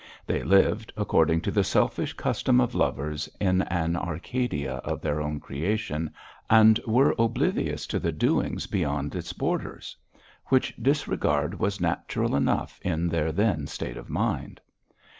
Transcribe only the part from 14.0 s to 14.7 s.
mind.